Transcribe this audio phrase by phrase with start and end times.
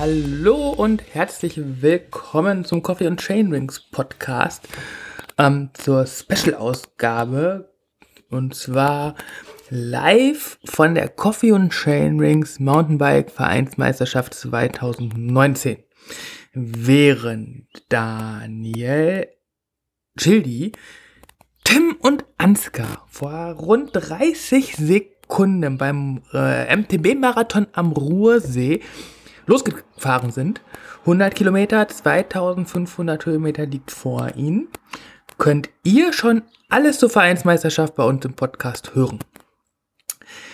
[0.00, 4.66] Hallo und herzlich willkommen zum Coffee und Chainrings Podcast,
[5.36, 7.70] ähm, zur Special-Ausgabe
[8.30, 9.14] und zwar
[9.68, 15.84] live von der Coffee und Chainrings Mountainbike Vereinsmeisterschaft 2019.
[16.54, 19.28] Während Daniel
[20.18, 20.72] Schildi,
[21.62, 28.80] Tim und Ansgar vor rund 30 Sekunden beim äh, MTB-Marathon am Ruhrsee
[29.50, 30.60] losgefahren sind.
[31.00, 34.68] 100 Kilometer, 2500 Höhenmeter liegt vor ihnen.
[35.38, 39.18] Könnt ihr schon alles zur Vereinsmeisterschaft bei uns im Podcast hören.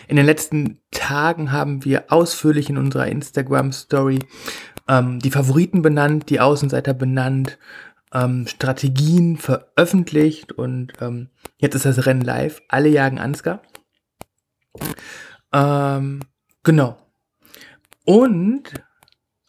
[0.09, 4.21] In den letzten Tagen haben wir ausführlich in unserer Instagram-Story
[4.89, 7.59] ähm, die Favoriten benannt, die Außenseiter benannt,
[8.15, 12.63] ähm, Strategien veröffentlicht und ähm, jetzt ist das Rennen live.
[12.69, 13.61] Alle jagen Ansgar.
[15.53, 16.21] Ähm,
[16.63, 16.97] genau.
[18.05, 18.73] Und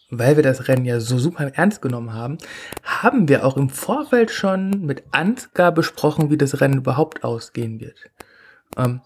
[0.10, 2.38] weil wir das Rennen ja so super ernst genommen haben,
[2.84, 7.98] haben wir auch im Vorfeld schon mit Ansgar besprochen, wie das Rennen überhaupt ausgehen wird.
[8.78, 9.02] Ähm,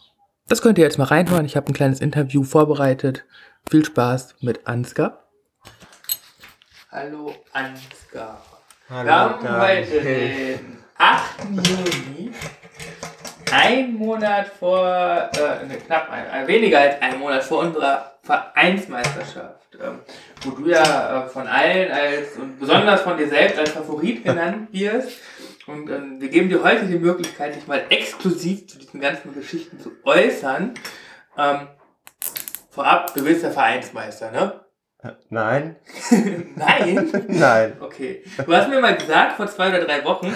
[0.48, 1.46] das könnt ihr jetzt mal reinhören.
[1.46, 3.26] Ich habe ein kleines Interview vorbereitet.
[3.70, 5.24] Viel Spaß mit Ansgar.
[6.92, 8.42] Hallo Ansgar.
[8.90, 11.46] Hallo, wir haben heute den 8.
[11.50, 12.32] Juni,
[13.50, 19.78] ein Monat vor, äh, ne, knapp ein, ein, weniger als ein Monat vor unserer Vereinsmeisterschaft,
[19.82, 20.00] ähm,
[20.44, 24.70] wo du ja äh, von allen als und besonders von dir selbst als Favorit genannt
[24.72, 25.20] wirst.
[25.68, 29.80] Und ähm, wir geben dir heute die Möglichkeit, dich mal exklusiv zu diesen ganzen Geschichten
[29.80, 30.74] zu äußern.
[31.38, 31.68] Ähm,
[32.70, 34.62] vorab, du bist der Vereinsmeister, ne?
[35.30, 35.78] Nein.
[36.56, 37.26] Nein?
[37.28, 37.74] Nein.
[37.80, 38.24] Okay.
[38.46, 40.28] Du hast mir mal gesagt, vor zwei oder drei Wochen,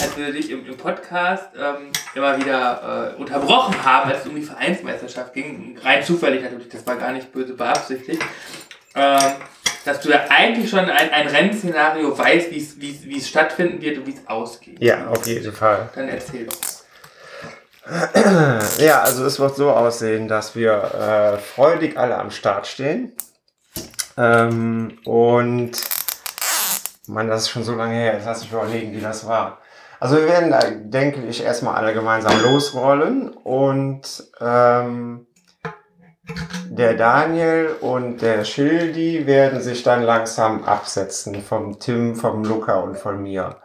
[0.00, 4.36] als wir dich im, im Podcast ähm, immer wieder äh, unterbrochen haben, als es um
[4.36, 8.22] die Vereinsmeisterschaft ging, rein zufällig natürlich, das war gar nicht böse beabsichtigt,
[8.94, 9.32] ähm,
[9.84, 14.14] dass du ja eigentlich schon ein, ein Rennszenario weißt, wie es stattfinden wird und wie
[14.14, 14.76] es ausgeht.
[14.80, 15.90] Ja, auf jeden Fall.
[15.94, 16.54] Dann erzähl doch.
[18.78, 20.72] Ja, also es wird so aussehen, dass wir
[21.34, 23.12] äh, freudig alle am Start stehen.
[24.16, 25.72] Ähm, und
[27.06, 29.58] man, das ist schon so lange her, jetzt lass mich überlegen, wie das war.
[29.98, 35.26] Also wir werden da, denke ich, erstmal alle gemeinsam losrollen und ähm,
[36.74, 42.96] der Daniel und der Schildi werden sich dann langsam absetzen vom Tim, vom Luca und
[42.96, 43.56] von mir.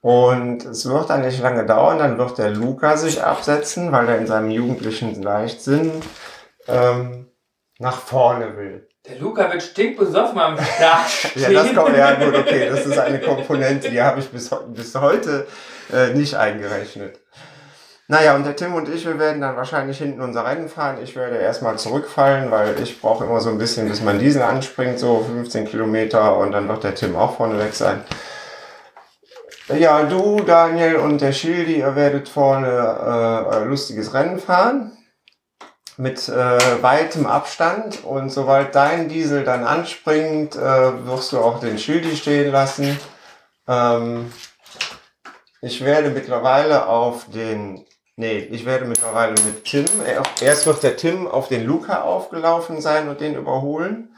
[0.00, 4.18] Und es wird dann nicht lange dauern, dann wird der Luca sich absetzen, weil er
[4.18, 5.90] in seinem jugendlichen Leichtsinn
[6.68, 7.26] ähm,
[7.80, 8.88] nach vorne will.
[9.08, 11.42] Der Luca wird stinkbesoffen am Start stehen.
[11.42, 14.94] ja, das kommt, ja gut, okay, das ist eine Komponente, die habe ich bis, bis
[14.94, 15.48] heute
[15.92, 17.18] äh, nicht eingerechnet.
[18.06, 20.98] Naja, und der Tim und ich, wir werden dann wahrscheinlich hinten unser Rennen fahren.
[21.02, 24.98] Ich werde erstmal zurückfallen, weil ich brauche immer so ein bisschen, bis mein Diesel anspringt,
[24.98, 28.04] so 15 Kilometer und dann wird der Tim auch vorne weg sein.
[29.68, 34.92] Ja, du, Daniel und der Schildi, ihr werdet vorne äh, lustiges Rennen fahren
[35.96, 41.78] mit äh, weitem Abstand und sobald dein Diesel dann anspringt, äh, wirst du auch den
[41.78, 42.98] Schildi stehen lassen.
[43.68, 44.32] Ähm,
[45.62, 47.86] ich werde mittlerweile auf den,
[48.16, 49.86] nee, ich werde mittlerweile mit Tim,
[50.40, 54.14] erst wird der Tim auf den Luca aufgelaufen sein und den überholen.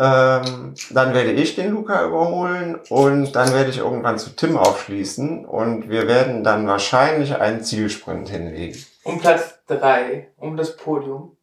[0.00, 5.44] Ähm, dann werde ich den Luca überholen und dann werde ich irgendwann zu Tim aufschließen
[5.44, 11.36] und wir werden dann wahrscheinlich einen Zielsprint hinlegen um Platz 3, um das Podium.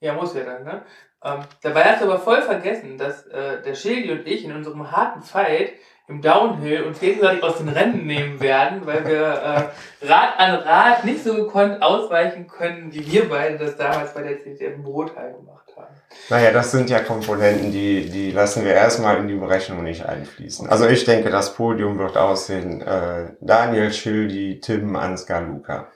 [0.00, 0.84] Ja, muss ja dann, ne?
[1.22, 4.90] Ähm, dabei hast du aber voll vergessen, dass äh, der Schildi und ich in unserem
[4.90, 5.72] harten Fight
[6.10, 11.04] im Downhill uns gegenseitig aus den Rennen nehmen werden, weil wir äh, Rad an Rad
[11.04, 15.66] nicht so gekonnt ausweichen können, wie wir beide das damals bei der CCF Brotheil gemacht
[15.76, 15.94] haben.
[16.28, 20.68] Naja, das sind ja Komponenten, die, die lassen wir erstmal in die Berechnung nicht einfließen.
[20.68, 25.88] Also ich denke, das Podium wird aussehen äh, Daniel Schildi, Tim, Ansgar, Luca.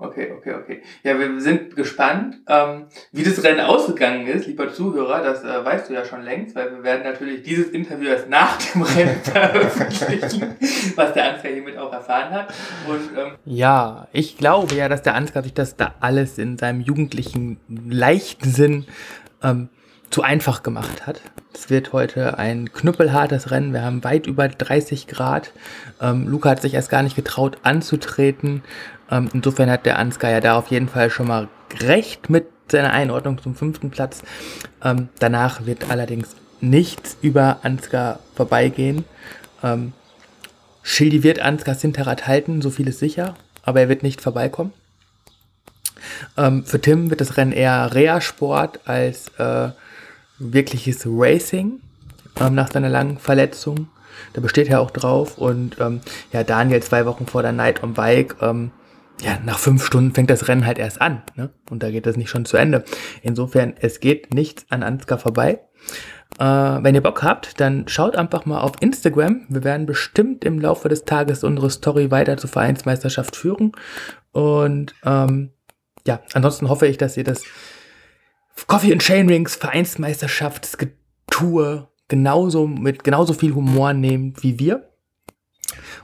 [0.00, 0.82] Okay, okay, okay.
[1.02, 5.24] Ja, wir sind gespannt, ähm, wie das Rennen ausgegangen ist, lieber Zuhörer.
[5.24, 8.58] Das äh, weißt du ja schon längst, weil wir werden natürlich dieses Interview erst nach
[8.58, 10.54] dem Rennen veröffentlichen,
[10.94, 12.54] was der Ansgar hiermit auch erfahren hat.
[12.88, 16.80] Und, ähm, ja, ich glaube ja, dass der Ansgar sich das da alles in seinem
[16.80, 18.86] jugendlichen Leichtsinn
[19.42, 19.68] ähm,
[20.10, 21.20] zu einfach gemacht hat.
[21.52, 23.72] Es wird heute ein knüppelhartes Rennen.
[23.72, 25.52] Wir haben weit über 30 Grad.
[26.00, 28.62] Ähm, Luca hat sich erst gar nicht getraut anzutreten.
[29.10, 31.48] Ähm, insofern hat der Ansgar ja da auf jeden Fall schon mal
[31.80, 34.22] recht mit seiner Einordnung zum fünften Platz.
[34.82, 39.04] Ähm, danach wird allerdings nichts über Ansgar vorbeigehen.
[39.62, 39.92] Ähm,
[40.82, 44.72] Schildi wird Ansgars Hinterrad halten, so viel ist sicher, aber er wird nicht vorbeikommen.
[46.36, 49.70] Ähm, für Tim wird das Rennen eher Reha-Sport als äh,
[50.38, 51.80] wirkliches Racing
[52.40, 53.88] ähm, nach seiner langen Verletzung.
[54.32, 55.38] Da besteht er auch drauf.
[55.38, 56.00] Und ähm,
[56.32, 58.36] ja, Daniel zwei Wochen vor der Night on Bike.
[58.40, 58.70] Ähm,
[59.20, 61.22] ja, nach fünf Stunden fängt das Rennen halt erst an.
[61.34, 61.50] Ne?
[61.70, 62.84] Und da geht das nicht schon zu Ende.
[63.22, 65.60] Insofern, es geht nichts an Ansgar vorbei.
[66.38, 69.46] Äh, wenn ihr Bock habt, dann schaut einfach mal auf Instagram.
[69.48, 73.72] Wir werden bestimmt im Laufe des Tages unsere Story weiter zur Vereinsmeisterschaft führen.
[74.30, 75.50] Und ähm,
[76.06, 77.42] ja, ansonsten hoffe ich, dass ihr das
[78.66, 84.88] Coffee and Chain Rings Vereinsmeisterschaftsgetue genauso mit genauso viel Humor nehmt wie wir.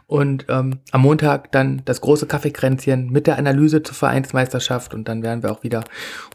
[0.07, 5.23] Und ähm, am Montag dann das große Kaffeekränzchen mit der Analyse zur Vereinsmeisterschaft und dann
[5.23, 5.85] werden wir auch wieder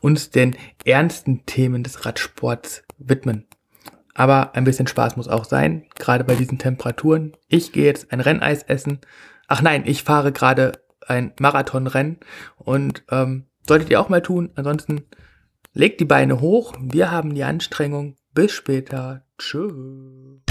[0.02, 3.46] uns den ernsten Themen des Radsports widmen.
[4.16, 7.34] Aber ein bisschen Spaß muss auch sein, gerade bei diesen Temperaturen.
[7.48, 9.00] Ich gehe jetzt ein Renneis essen.
[9.48, 10.74] Ach nein, ich fahre gerade
[11.08, 12.18] ein Marathonrennen
[12.58, 14.50] und ähm, solltet ihr auch mal tun.
[14.56, 15.04] Ansonsten
[15.74, 16.74] legt die Beine hoch.
[16.80, 18.16] Wir haben die Anstrengung.
[18.34, 19.26] Bis später.
[19.38, 20.49] Tschüss.